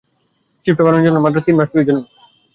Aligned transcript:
শিপটা 0.65 0.83
বানানোর 0.85 1.05
জন্য 1.05 1.17
মাত্র 1.21 1.37
তিন 1.45 1.55
মাস 1.57 1.69
পেয়েছি 1.71 1.91
হাতে। 1.91 2.03